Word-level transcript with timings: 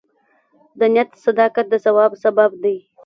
د 0.79 0.81
نیت 0.93 1.09
صداقت 1.25 1.65
د 1.69 1.73
ثواب 1.85 2.11
سبب 2.23 2.51
دی. 2.63 2.77